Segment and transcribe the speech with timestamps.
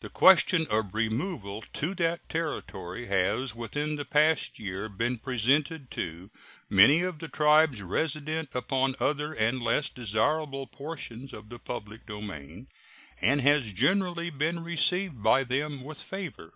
[0.00, 6.30] The question of removal to that Territory has within the past year been presented to
[6.68, 12.68] many of the tribes resident upon other and less desirable portions of the public domain,
[13.20, 16.54] and has generally been received by them with favor.